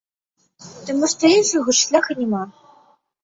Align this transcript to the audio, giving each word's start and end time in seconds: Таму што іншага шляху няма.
Таму 0.87 1.09
што 1.11 1.29
іншага 1.37 1.75
шляху 1.81 2.11
няма. 2.21 2.43